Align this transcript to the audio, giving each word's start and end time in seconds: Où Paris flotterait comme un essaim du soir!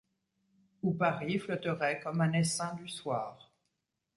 Où 0.81 0.95
Paris 0.95 1.37
flotterait 1.37 1.99
comme 1.99 2.21
un 2.21 2.33
essaim 2.33 2.73
du 2.73 2.87
soir! 2.89 3.51